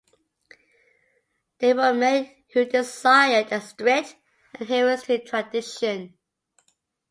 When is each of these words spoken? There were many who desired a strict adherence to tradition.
There 1.59 1.75
were 1.75 1.93
many 1.93 2.47
who 2.55 2.65
desired 2.65 3.51
a 3.51 3.61
strict 3.61 4.15
adherence 4.59 5.03
to 5.03 5.23
tradition. 5.23 6.17